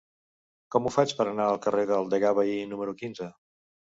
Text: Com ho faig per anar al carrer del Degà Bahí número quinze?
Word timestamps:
Com 0.75 0.85
ho 0.89 0.93
faig 0.95 1.13
per 1.19 1.27
anar 1.31 1.45
al 1.49 1.59
carrer 1.65 1.83
del 1.91 2.09
Degà 2.13 2.31
Bahí 2.39 2.57
número 2.73 2.95
quinze? 3.03 3.29